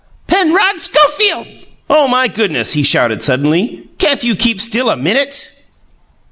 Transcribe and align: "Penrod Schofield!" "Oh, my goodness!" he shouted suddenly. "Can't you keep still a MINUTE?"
"Penrod 0.25 0.79
Schofield!" 0.79 1.45
"Oh, 1.87 2.07
my 2.07 2.27
goodness!" 2.27 2.73
he 2.73 2.81
shouted 2.81 3.21
suddenly. 3.21 3.87
"Can't 3.99 4.23
you 4.23 4.35
keep 4.35 4.59
still 4.59 4.89
a 4.89 4.95
MINUTE?" 4.97 5.47